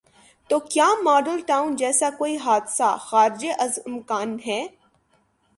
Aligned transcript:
تو 0.49 0.59
کیا 0.59 0.87
ماڈل 1.03 1.39
ٹاؤن 1.47 1.75
جیسا 1.75 2.09
کوئی 2.17 2.35
حادثہ 2.37 2.95
خارج 3.01 3.45
از 3.57 3.79
امکان 3.85 4.37
ہے؟ 4.47 4.61